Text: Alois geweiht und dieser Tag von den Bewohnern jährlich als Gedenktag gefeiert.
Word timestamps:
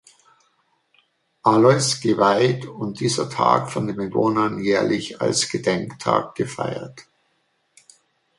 Alois 1.43 1.99
geweiht 2.01 2.65
und 2.65 2.99
dieser 3.01 3.29
Tag 3.29 3.69
von 3.69 3.85
den 3.85 3.97
Bewohnern 3.97 4.57
jährlich 4.57 5.21
als 5.21 5.47
Gedenktag 5.47 6.33
gefeiert. 6.33 7.03